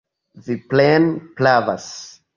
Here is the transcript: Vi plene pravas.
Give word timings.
Vi 0.47 0.55
plene 0.71 1.13
pravas. 1.43 1.89